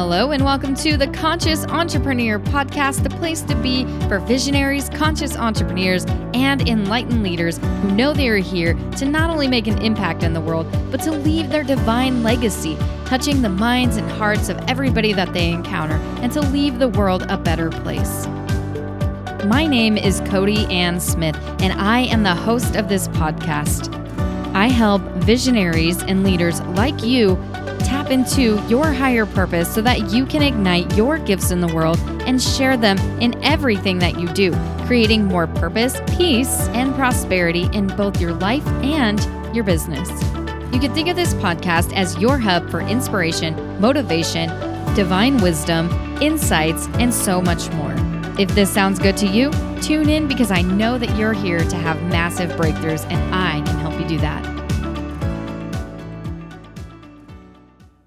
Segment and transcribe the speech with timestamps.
[0.00, 5.36] Hello, and welcome to the Conscious Entrepreneur Podcast, the place to be for visionaries, conscious
[5.36, 10.22] entrepreneurs, and enlightened leaders who know they are here to not only make an impact
[10.22, 12.76] in the world, but to leave their divine legacy,
[13.06, 17.26] touching the minds and hearts of everybody that they encounter, and to leave the world
[17.28, 18.28] a better place.
[19.46, 23.92] My name is Cody Ann Smith, and I am the host of this podcast.
[24.54, 27.36] I help visionaries and leaders like you
[28.08, 31.98] tap into your higher purpose so that you can ignite your gifts in the world
[32.26, 34.52] and share them in everything that you do,
[34.86, 39.20] creating more purpose, peace, and prosperity in both your life and
[39.54, 40.08] your business.
[40.72, 44.48] You can think of this podcast as your hub for inspiration, motivation,
[44.94, 47.94] divine wisdom, insights, and so much more.
[48.38, 49.50] If this sounds good to you,
[49.82, 53.78] tune in because I know that you're here to have massive breakthroughs and I can
[53.78, 54.57] help you do that.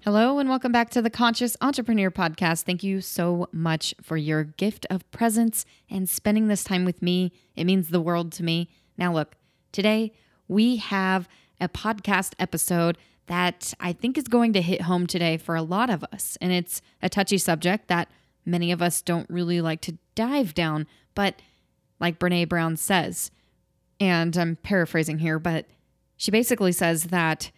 [0.04, 2.62] Hello, and welcome back to the Conscious Entrepreneur Podcast.
[2.62, 7.30] Thank you so much for your gift of presence and spending this time with me.
[7.54, 8.68] It means the world to me.
[8.98, 9.36] Now, look,
[9.70, 10.12] today
[10.48, 11.28] we have
[11.60, 15.88] a podcast episode that I think is going to hit home today for a lot
[15.88, 16.36] of us.
[16.40, 18.10] And it's a touchy subject that
[18.44, 20.88] many of us don't really like to dive down.
[21.14, 21.40] But
[22.00, 23.30] like Brene Brown says,
[24.00, 25.66] and I'm paraphrasing here, but
[26.16, 27.52] she basically says that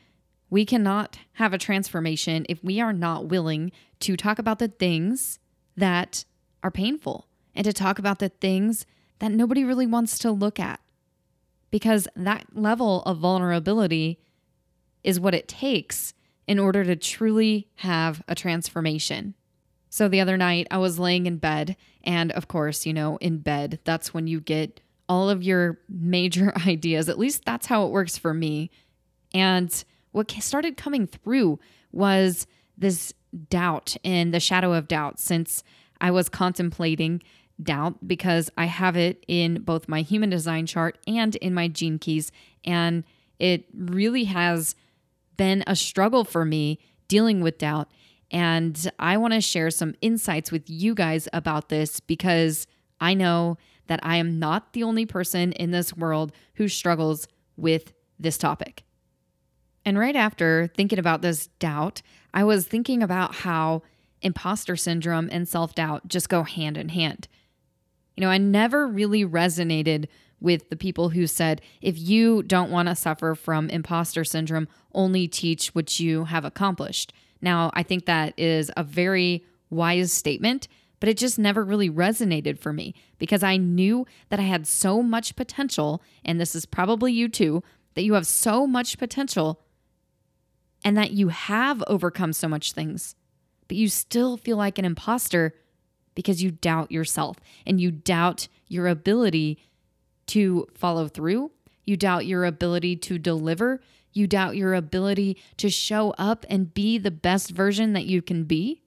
[0.50, 5.38] we cannot have a transformation if we are not willing to talk about the things
[5.76, 6.24] that
[6.62, 8.86] are painful and to talk about the things
[9.18, 10.80] that nobody really wants to look at.
[11.70, 14.20] Because that level of vulnerability
[15.02, 16.14] is what it takes
[16.46, 19.34] in order to truly have a transformation.
[19.90, 23.38] So the other night, I was laying in bed, and of course, you know, in
[23.38, 27.08] bed, that's when you get all of your major ideas.
[27.08, 28.70] At least that's how it works for me.
[29.32, 29.84] And
[30.14, 31.58] what started coming through
[31.90, 32.46] was
[32.78, 33.12] this
[33.50, 35.64] doubt and the shadow of doubt since
[36.00, 37.20] I was contemplating
[37.60, 41.98] doubt because I have it in both my human design chart and in my gene
[41.98, 42.30] keys.
[42.64, 43.02] And
[43.40, 44.76] it really has
[45.36, 46.78] been a struggle for me
[47.08, 47.90] dealing with doubt.
[48.30, 52.68] And I want to share some insights with you guys about this because
[53.00, 57.92] I know that I am not the only person in this world who struggles with
[58.16, 58.84] this topic.
[59.84, 62.02] And right after thinking about this doubt,
[62.32, 63.82] I was thinking about how
[64.22, 67.28] imposter syndrome and self doubt just go hand in hand.
[68.16, 70.06] You know, I never really resonated
[70.40, 75.26] with the people who said, if you don't want to suffer from imposter syndrome, only
[75.26, 77.12] teach what you have accomplished.
[77.40, 80.68] Now, I think that is a very wise statement,
[81.00, 85.02] but it just never really resonated for me because I knew that I had so
[85.02, 87.62] much potential, and this is probably you too,
[87.94, 89.60] that you have so much potential
[90.84, 93.16] and that you have overcome so much things,
[93.66, 95.54] but you still feel like an imposter
[96.14, 99.58] because you doubt yourself and you doubt your ability
[100.26, 101.50] to follow through.
[101.84, 103.80] You doubt your ability to deliver.
[104.12, 108.44] You doubt your ability to show up and be the best version that you can
[108.44, 108.82] be.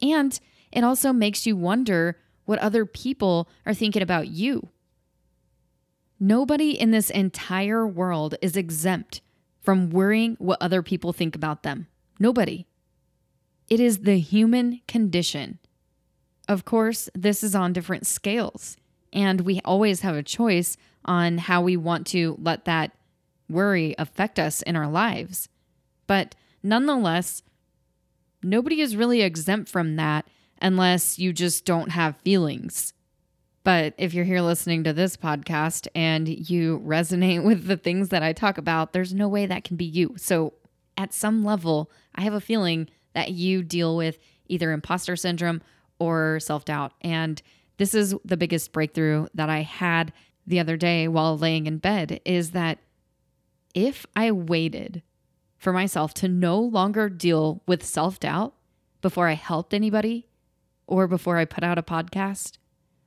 [0.00, 0.38] And
[0.70, 4.68] it also makes you wonder what other people are thinking about you.
[6.20, 9.20] Nobody in this entire world is exempt
[9.64, 11.88] from worrying what other people think about them.
[12.20, 12.66] Nobody.
[13.68, 15.58] It is the human condition.
[16.48, 18.76] Of course, this is on different scales,
[19.12, 22.92] and we always have a choice on how we want to let that
[23.48, 25.48] worry affect us in our lives.
[26.06, 27.42] But nonetheless,
[28.42, 30.26] nobody is really exempt from that
[30.60, 32.93] unless you just don't have feelings.
[33.64, 38.22] But if you're here listening to this podcast and you resonate with the things that
[38.22, 40.14] I talk about, there's no way that can be you.
[40.16, 40.52] So,
[40.96, 45.60] at some level, I have a feeling that you deal with either imposter syndrome
[45.98, 46.92] or self doubt.
[47.00, 47.42] And
[47.78, 50.12] this is the biggest breakthrough that I had
[50.46, 52.78] the other day while laying in bed is that
[53.74, 55.02] if I waited
[55.56, 58.54] for myself to no longer deal with self doubt
[59.00, 60.28] before I helped anybody,
[60.86, 62.58] or before I put out a podcast,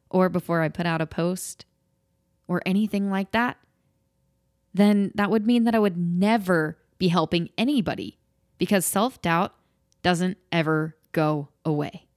[0.10, 1.66] or before I put out a post,
[2.48, 3.58] or anything like that,
[4.74, 8.18] then that would mean that I would never be helping anybody
[8.58, 9.54] because self doubt
[10.04, 12.08] doesn't ever go away.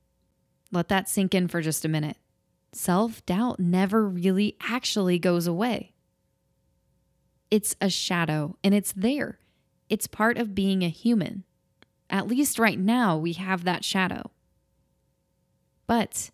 [0.70, 2.16] Let that sink in for just a minute.
[2.72, 5.92] Self doubt never really actually goes away
[7.50, 9.38] it's a shadow and it's there.
[9.88, 11.44] It's part of being a human.
[12.08, 14.30] At least right now, we have that shadow.
[15.86, 16.30] But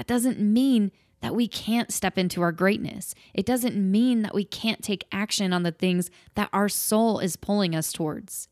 [0.00, 3.14] that doesn't mean that we can't step into our greatness.
[3.34, 7.36] It doesn't mean that we can't take action on the things that our soul is
[7.36, 8.48] pulling us towards.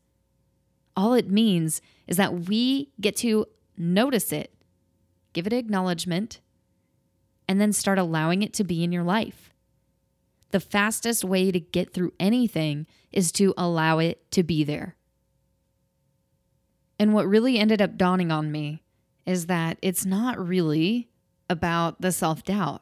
[0.95, 4.53] All it means is that we get to notice it,
[5.33, 6.39] give it acknowledgement,
[7.47, 9.51] and then start allowing it to be in your life.
[10.51, 14.97] The fastest way to get through anything is to allow it to be there.
[16.99, 18.83] And what really ended up dawning on me
[19.25, 21.08] is that it's not really
[21.49, 22.81] about the self doubt.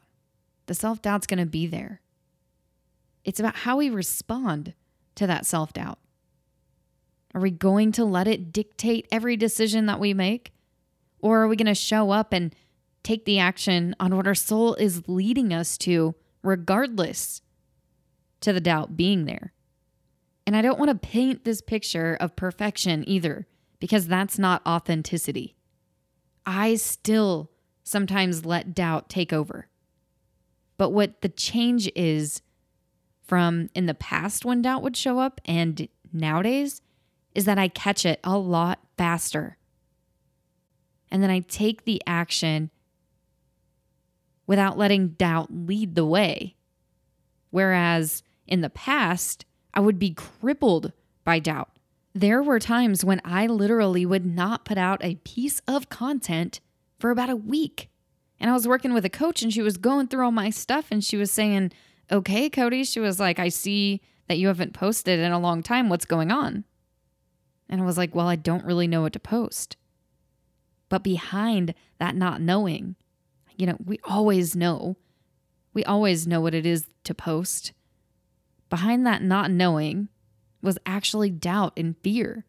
[0.66, 2.02] The self doubt's going to be there.
[3.24, 4.74] It's about how we respond
[5.16, 6.00] to that self doubt.
[7.34, 10.54] Are we going to let it dictate every decision that we make?
[11.20, 12.56] Or are we going to show up and
[13.04, 17.42] take the action on what our soul is leading us to, regardless
[18.42, 19.54] to the doubt being there?
[20.46, 23.48] And I don't want to paint this picture of perfection either
[23.80, 25.56] because that's not authenticity.
[26.46, 27.52] I still
[27.88, 29.68] sometimes let doubt take over.
[30.78, 32.42] But what the change is
[33.24, 36.82] from in the past when doubt would show up and nowadays
[37.34, 39.58] is that I catch it a lot faster.
[41.10, 42.72] And then I take the action
[44.46, 46.56] without letting doubt lead the way.
[47.52, 50.92] Whereas in the past, I would be crippled
[51.24, 51.70] by doubt.
[52.14, 56.60] There were times when I literally would not put out a piece of content
[57.00, 57.90] for about a week.
[58.40, 60.88] And I was working with a coach and she was going through all my stuff
[60.92, 61.72] and she was saying,
[62.12, 65.90] Okay, Cody, she was like, I see that you haven't posted in a long time.
[65.90, 66.64] What's going on?
[67.70, 69.78] And I was like, Well, I don't really know what to post.
[70.90, 72.96] But behind that not knowing,
[73.58, 74.98] you know, we always know.
[75.74, 77.74] We always know what it is to post.
[78.70, 80.10] Behind that not knowing
[80.62, 82.46] was actually doubt and fear.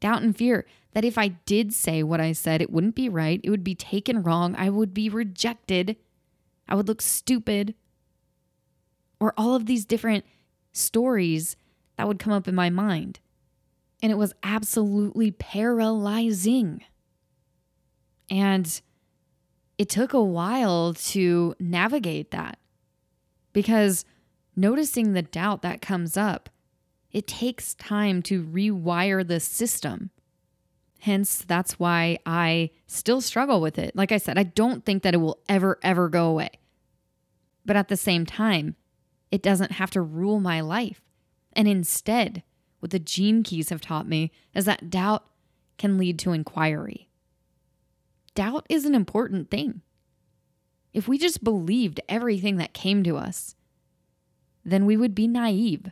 [0.00, 3.40] Doubt and fear that if I did say what I said, it wouldn't be right.
[3.42, 4.54] It would be taken wrong.
[4.56, 5.96] I would be rejected.
[6.68, 7.74] I would look stupid.
[9.20, 10.24] Or all of these different
[10.72, 11.56] stories
[11.96, 13.20] that would come up in my mind.
[14.02, 16.84] And it was absolutely paralyzing.
[18.30, 18.80] And
[19.76, 22.58] it took a while to navigate that
[23.52, 24.04] because
[24.56, 26.48] noticing the doubt that comes up
[27.12, 30.10] it takes time to rewire the system.
[31.00, 33.94] Hence, that's why I still struggle with it.
[33.94, 36.50] Like I said, I don't think that it will ever, ever go away.
[37.64, 38.76] But at the same time,
[39.30, 41.00] it doesn't have to rule my life.
[41.52, 42.42] And instead,
[42.80, 45.24] what the gene keys have taught me is that doubt
[45.76, 47.08] can lead to inquiry.
[48.34, 49.82] Doubt is an important thing.
[50.92, 53.54] If we just believed everything that came to us,
[54.64, 55.90] then we would be naive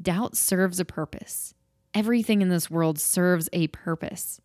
[0.00, 1.54] Doubt serves a purpose.
[1.94, 4.40] Everything in this world serves a purpose.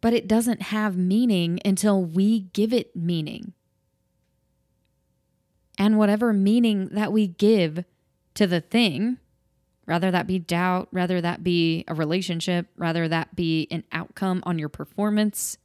[0.00, 3.54] But it doesn't have meaning until we give it meaning.
[5.78, 7.84] And whatever meaning that we give
[8.34, 9.18] to the thing,
[9.86, 14.58] rather that be doubt, rather that be a relationship, rather that be an outcome on
[14.58, 15.58] your performance,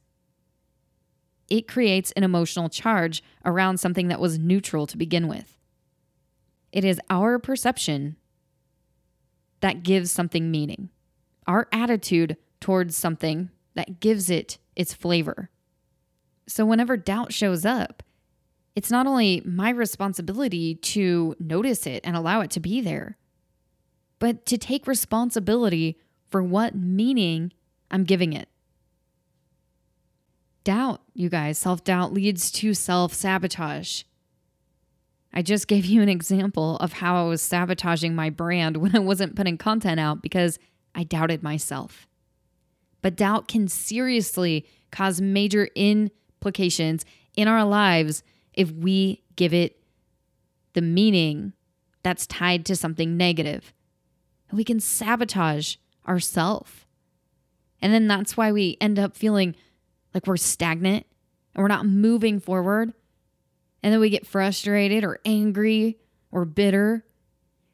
[1.48, 5.58] it creates an emotional charge around something that was neutral to begin with.
[6.72, 8.16] It is our perception
[9.60, 10.90] that gives something meaning,
[11.46, 15.50] our attitude towards something that gives it its flavor.
[16.46, 18.02] So, whenever doubt shows up,
[18.74, 23.16] it's not only my responsibility to notice it and allow it to be there,
[24.18, 27.52] but to take responsibility for what meaning
[27.90, 28.48] I'm giving it.
[30.62, 34.02] Doubt, you guys, self doubt leads to self sabotage.
[35.32, 38.98] I just gave you an example of how I was sabotaging my brand when I
[38.98, 40.58] wasn't putting content out because
[40.94, 42.08] I doubted myself.
[43.02, 47.04] But doubt can seriously cause major implications
[47.36, 48.22] in our lives
[48.54, 49.80] if we give it
[50.72, 51.52] the meaning
[52.02, 53.72] that's tied to something negative.
[54.52, 56.86] We can sabotage ourselves.
[57.80, 59.54] And then that's why we end up feeling
[60.12, 61.06] like we're stagnant
[61.54, 62.92] and we're not moving forward
[63.82, 65.98] and then we get frustrated or angry
[66.30, 67.04] or bitter,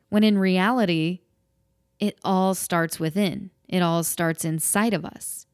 [0.09, 1.21] when in reality,
[1.99, 5.47] it all starts within, it all starts inside of us.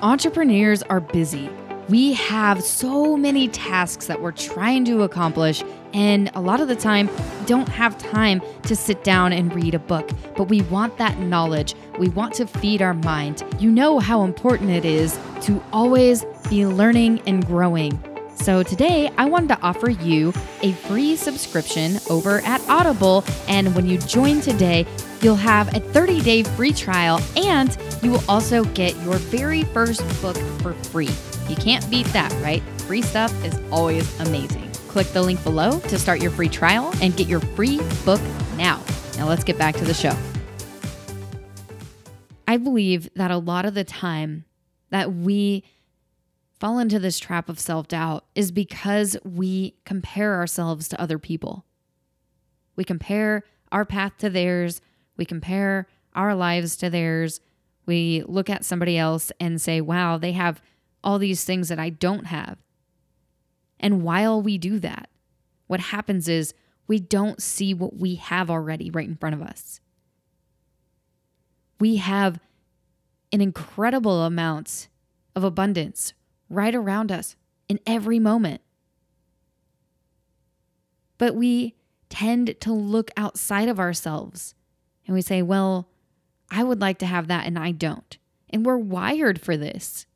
[0.00, 1.50] Entrepreneurs are busy.
[1.88, 5.64] We have so many tasks that we're trying to accomplish,
[5.94, 7.08] and a lot of the time,
[7.46, 10.10] don't have time to sit down and read a book.
[10.36, 11.74] But we want that knowledge.
[11.98, 13.42] We want to feed our mind.
[13.58, 18.02] You know how important it is to always be learning and growing.
[18.40, 23.24] So today I wanted to offer you a free subscription over at Audible.
[23.46, 24.86] And when you join today,
[25.20, 30.00] you'll have a 30 day free trial and you will also get your very first
[30.22, 31.10] book for free.
[31.48, 32.62] You can't beat that, right?
[32.82, 34.70] Free stuff is always amazing.
[34.88, 38.20] Click the link below to start your free trial and get your free book
[38.56, 38.82] now.
[39.16, 40.16] Now let's get back to the show.
[42.46, 44.44] I believe that a lot of the time
[44.90, 45.64] that we
[46.60, 51.64] fall into this trap of self doubt is because we compare ourselves to other people.
[52.76, 54.80] We compare our path to theirs,
[55.16, 57.40] we compare our lives to theirs.
[57.86, 60.60] We look at somebody else and say, wow, they have
[61.02, 62.58] all these things that I don't have.
[63.80, 65.08] And while we do that,
[65.68, 66.52] what happens is
[66.86, 69.80] we don't see what we have already right in front of us.
[71.80, 72.40] We have
[73.32, 74.88] an incredible amount
[75.36, 76.12] of abundance
[76.48, 77.36] right around us
[77.68, 78.60] in every moment.
[81.18, 81.74] But we
[82.08, 84.54] tend to look outside of ourselves
[85.06, 85.88] and we say, well,
[86.50, 88.16] I would like to have that and I don't.
[88.50, 90.06] And we're wired for this.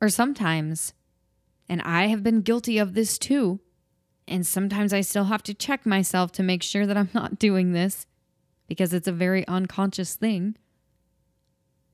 [0.00, 0.94] Or sometimes,
[1.68, 3.60] and I have been guilty of this too,
[4.26, 7.72] and sometimes I still have to check myself to make sure that I'm not doing
[7.72, 8.06] this
[8.66, 10.56] because it's a very unconscious thing,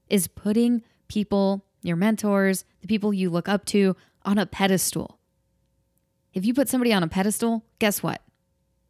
[0.08, 5.18] is putting people, your mentors, the people you look up to, on a pedestal.
[6.34, 8.22] If you put somebody on a pedestal, guess what?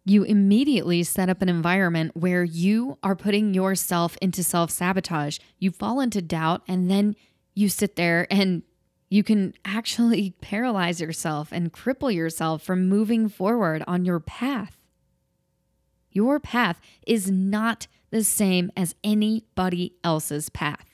[0.05, 5.39] You immediately set up an environment where you are putting yourself into self sabotage.
[5.59, 7.17] You fall into doubt, and then
[7.55, 8.63] you sit there and
[9.09, 14.77] you can actually paralyze yourself and cripple yourself from moving forward on your path.
[16.11, 20.86] Your path is not the same as anybody else's path.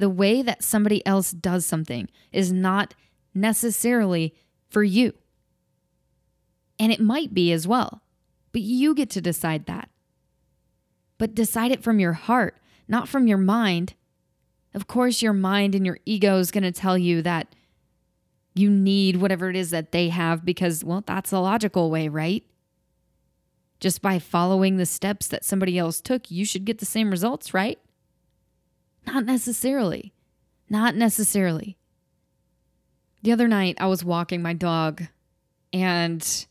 [0.00, 2.94] The way that somebody else does something is not
[3.34, 4.34] necessarily
[4.68, 5.14] for you.
[6.78, 8.02] And it might be as well,
[8.52, 9.90] but you get to decide that.
[11.18, 12.56] But decide it from your heart,
[12.88, 13.94] not from your mind
[14.74, 17.54] of course, your mind and your ego is going to tell you that
[18.54, 22.44] you need whatever it is that they have because, well, that's the logical way, right?
[23.80, 27.54] Just by following the steps that somebody else took, you should get the same results,
[27.54, 27.78] right?
[29.06, 30.12] Not necessarily.
[30.68, 31.76] Not necessarily.
[33.22, 35.02] The other night, I was walking my dog
[35.72, 36.46] and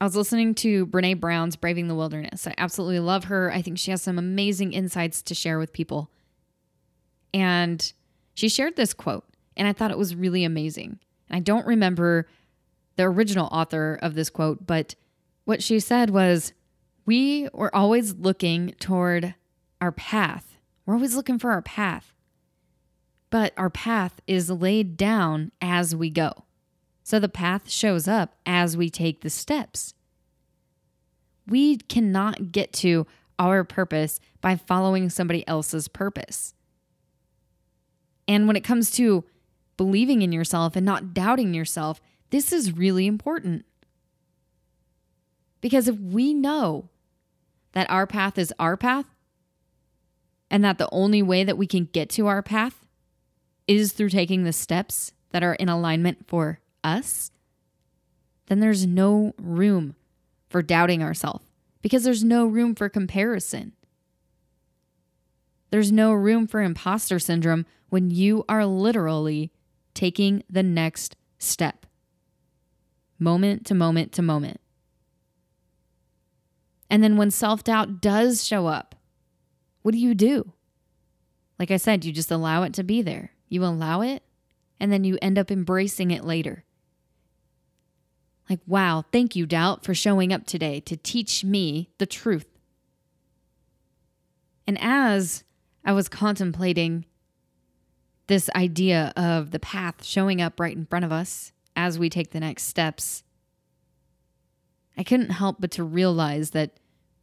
[0.00, 2.46] I was listening to Brene Brown's Braving the Wilderness.
[2.46, 3.52] I absolutely love her.
[3.52, 6.10] I think she has some amazing insights to share with people.
[7.32, 7.92] And
[8.34, 9.24] she shared this quote,
[9.56, 10.98] and I thought it was really amazing.
[11.28, 12.28] And I don't remember
[12.96, 14.94] the original author of this quote, but
[15.44, 16.52] what she said was,
[17.06, 19.34] We were always looking toward
[19.80, 20.53] our path.
[20.84, 22.12] We're always looking for our path.
[23.30, 26.44] But our path is laid down as we go.
[27.02, 29.94] So the path shows up as we take the steps.
[31.46, 33.06] We cannot get to
[33.38, 36.54] our purpose by following somebody else's purpose.
[38.26, 39.24] And when it comes to
[39.76, 42.00] believing in yourself and not doubting yourself,
[42.30, 43.64] this is really important.
[45.60, 46.88] Because if we know
[47.72, 49.06] that our path is our path
[50.54, 52.86] and that the only way that we can get to our path
[53.66, 57.32] is through taking the steps that are in alignment for us,
[58.46, 59.96] then there's no room
[60.48, 61.44] for doubting ourselves
[61.82, 63.72] because there's no room for comparison.
[65.70, 69.50] There's no room for imposter syndrome when you are literally
[69.92, 71.84] taking the next step,
[73.18, 74.60] moment to moment to moment.
[76.88, 78.93] And then when self doubt does show up,
[79.84, 80.50] what do you do?
[81.58, 83.32] Like I said, you just allow it to be there.
[83.50, 84.22] You allow it,
[84.80, 86.64] and then you end up embracing it later.
[88.48, 92.46] Like, wow, thank you, doubt, for showing up today to teach me the truth.
[94.66, 95.44] And as
[95.84, 97.04] I was contemplating
[98.26, 102.30] this idea of the path showing up right in front of us as we take
[102.30, 103.22] the next steps,
[104.96, 106.78] I couldn't help but to realize that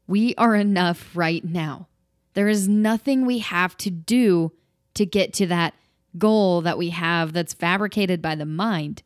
[0.06, 1.88] we are enough right now.
[2.34, 4.52] There is nothing we have to do
[4.94, 5.74] to get to that
[6.18, 9.04] goal that we have that's fabricated by the mind.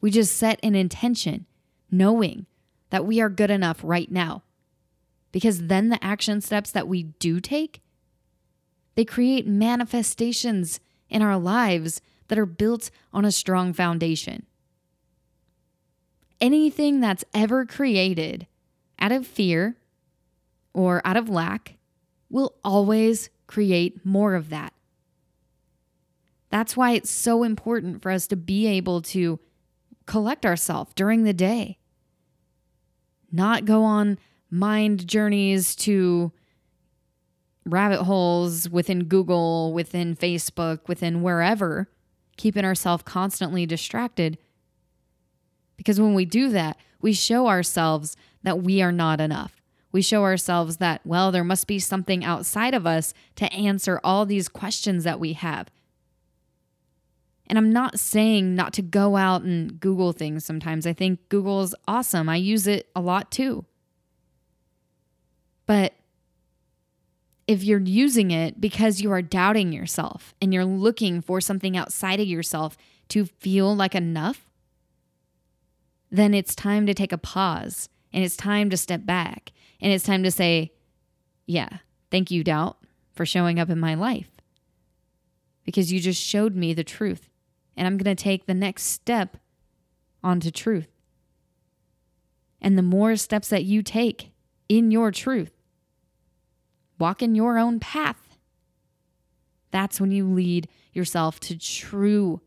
[0.00, 1.46] We just set an intention,
[1.90, 2.46] knowing
[2.90, 4.42] that we are good enough right now.
[5.32, 7.82] Because then the action steps that we do take
[8.98, 14.44] they create manifestations in our lives that are built on a strong foundation.
[16.40, 18.48] Anything that's ever created
[18.98, 19.76] out of fear
[20.74, 21.77] or out of lack
[22.30, 24.72] will always create more of that.
[26.50, 29.38] That's why it's so important for us to be able to
[30.06, 31.78] collect ourselves during the day,
[33.30, 34.18] not go on
[34.50, 36.32] mind journeys to
[37.66, 41.90] rabbit holes within Google, within Facebook, within wherever,
[42.38, 44.38] keeping ourselves constantly distracted.
[45.76, 49.57] Because when we do that, we show ourselves that we are not enough.
[49.98, 54.26] We show ourselves that, well, there must be something outside of us to answer all
[54.26, 55.72] these questions that we have.
[57.48, 60.86] And I'm not saying not to go out and Google things sometimes.
[60.86, 62.28] I think Google's awesome.
[62.28, 63.64] I use it a lot too.
[65.66, 65.94] But
[67.48, 72.20] if you're using it because you are doubting yourself and you're looking for something outside
[72.20, 72.76] of yourself
[73.08, 74.46] to feel like enough,
[76.08, 80.04] then it's time to take a pause and it's time to step back and it's
[80.04, 80.72] time to say,
[81.46, 81.78] Yeah,
[82.10, 82.78] thank you, doubt,
[83.12, 84.30] for showing up in my life
[85.64, 87.28] because you just showed me the truth
[87.76, 89.36] and I'm going to take the next step
[90.24, 90.88] onto truth.
[92.60, 94.32] And the more steps that you take
[94.68, 95.52] in your truth,
[96.98, 98.36] walk in your own path,
[99.70, 102.40] that's when you lead yourself to true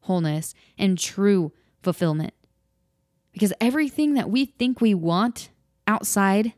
[0.00, 2.34] wholeness and true fulfillment.
[3.34, 5.50] Because everything that we think we want
[5.88, 6.54] outside,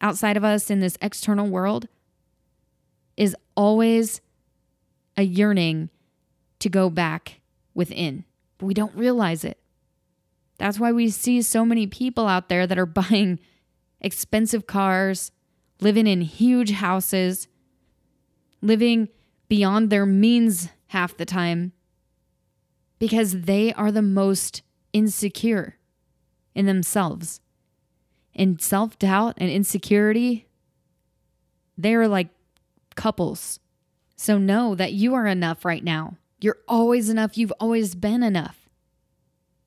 [0.00, 1.88] outside of us in this external world,
[3.16, 4.20] is always
[5.16, 5.90] a yearning
[6.60, 7.40] to go back
[7.74, 8.24] within,
[8.58, 9.58] but we don't realize it.
[10.58, 13.40] That's why we see so many people out there that are buying
[14.00, 15.32] expensive cars,
[15.80, 17.48] living in huge houses,
[18.62, 19.08] living
[19.48, 21.72] beyond their means half the time
[23.00, 24.62] because they are the most
[24.92, 25.77] insecure
[26.58, 27.40] in themselves.
[28.34, 30.48] And self doubt and insecurity,
[31.78, 32.28] they're like
[32.96, 33.60] couples.
[34.16, 36.16] So know that you are enough right now.
[36.40, 37.38] You're always enough.
[37.38, 38.68] You've always been enough.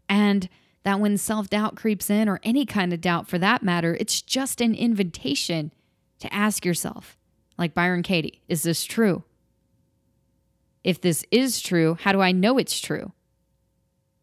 [0.09, 0.49] And
[0.83, 4.21] that when self doubt creeps in, or any kind of doubt for that matter, it's
[4.21, 5.71] just an invitation
[6.19, 7.17] to ask yourself,
[7.57, 9.23] like Byron Katie, is this true?
[10.83, 13.13] If this is true, how do I know it's true?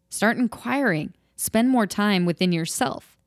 [0.09, 1.13] Start inquiring.
[1.39, 3.17] Spend more time within yourself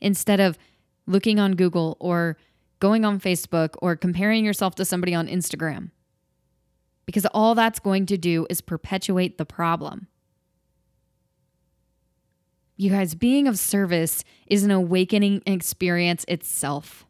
[0.00, 0.58] instead of
[1.06, 2.36] looking on Google or
[2.80, 5.92] going on Facebook or comparing yourself to somebody on Instagram
[7.04, 10.08] because all that's going to do is perpetuate the problem.
[12.76, 17.06] You guys, being of service is an awakening experience itself.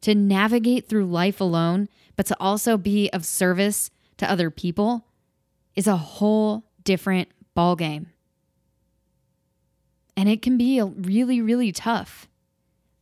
[0.00, 5.04] To navigate through life alone, but to also be of service to other people
[5.76, 8.06] is a whole different ballgame.
[10.24, 12.30] And it can be really, really tough.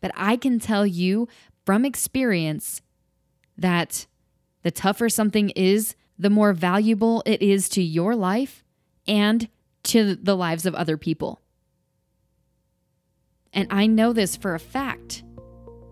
[0.00, 1.28] But I can tell you
[1.64, 2.82] from experience
[3.56, 4.08] that
[4.64, 8.64] the tougher something is, the more valuable it is to your life
[9.06, 9.48] and
[9.85, 11.40] to the lives of other people.
[13.52, 15.22] And I know this for a fact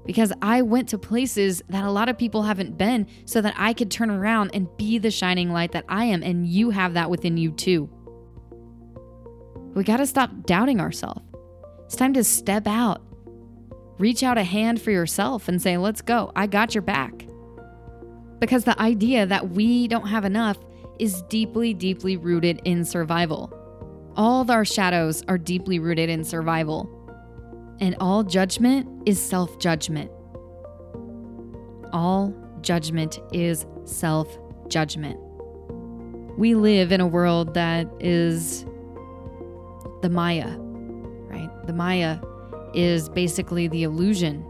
[0.05, 3.73] because I went to places that a lot of people haven't been so that I
[3.73, 6.25] could turn around and be the shining light that I am.
[6.25, 7.89] And you have that within you too.
[9.75, 11.23] We got to stop doubting ourselves.
[11.87, 13.03] It's time to step out,
[13.99, 16.33] reach out a hand for yourself and say, let's go.
[16.37, 17.27] I got your back.
[18.39, 20.57] Because the idea that we don't have enough
[20.99, 23.53] is deeply, deeply rooted in survival.
[24.17, 26.89] All our shadows are deeply rooted in survival.
[27.81, 30.11] And all judgment is self judgment.
[31.93, 35.19] All judgment is self judgment.
[36.39, 38.65] We live in a world that is
[40.03, 40.57] the Maya,
[41.29, 41.51] right?
[41.67, 42.19] The Maya
[42.75, 44.45] is basically the illusion.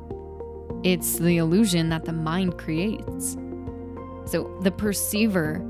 [0.84, 3.36] It's the illusion that the mind creates.
[4.24, 5.64] So the perceiver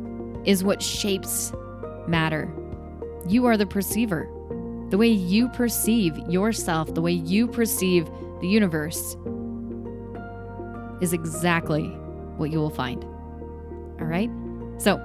[0.44, 1.52] is what shapes
[2.06, 2.52] matter.
[3.26, 4.28] You are the perceiver.
[4.90, 9.16] The way you perceive yourself, the way you perceive the universe,
[11.00, 11.88] is exactly
[12.36, 13.04] what you will find.
[14.00, 14.30] All right?
[14.78, 14.98] So,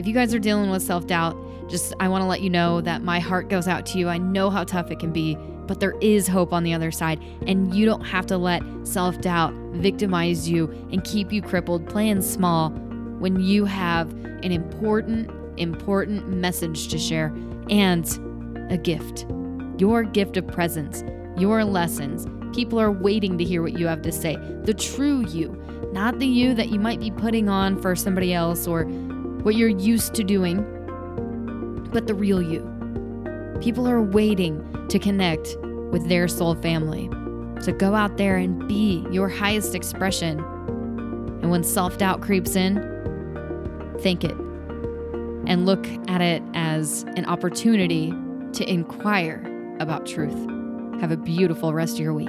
[0.00, 1.36] if you guys are dealing with self doubt,
[1.68, 4.08] just I want to let you know that my heart goes out to you.
[4.08, 5.36] I know how tough it can be,
[5.66, 7.22] but there is hope on the other side.
[7.46, 12.22] And you don't have to let self doubt victimize you and keep you crippled playing
[12.22, 12.70] small
[13.20, 14.10] when you have
[14.42, 17.26] an important, important message to share
[17.68, 18.08] and
[18.72, 19.26] a gift.
[19.76, 21.04] Your gift of presence,
[21.38, 22.26] your lessons.
[22.56, 24.36] People are waiting to hear what you have to say.
[24.64, 25.50] The true you,
[25.92, 28.86] not the you that you might be putting on for somebody else or
[29.42, 30.62] what you're used to doing,
[31.92, 32.60] but the real you.
[33.60, 35.56] People are waiting to connect
[35.90, 37.08] with their soul family.
[37.62, 40.38] So go out there and be your highest expression.
[40.40, 42.76] And when self doubt creeps in,
[44.00, 44.36] think it
[45.46, 48.12] and look at it as an opportunity
[48.52, 49.42] to inquire
[49.80, 50.38] about truth.
[51.00, 52.28] Have a beautiful rest of your week.